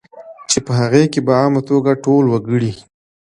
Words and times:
چې 0.49 0.57
په 0.65 0.71
هغې 0.79 1.03
کې 1.13 1.19
په 1.27 1.33
عامه 1.39 1.61
توګه 1.69 1.91
ټول 2.05 2.23
وګړي 2.29 2.73